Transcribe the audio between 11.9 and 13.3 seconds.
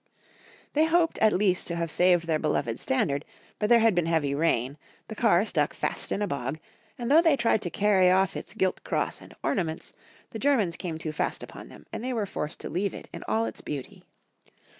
and they were forced to leave it in